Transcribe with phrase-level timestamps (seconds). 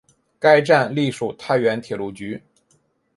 [0.39, 2.41] 该站隶属太原铁路局。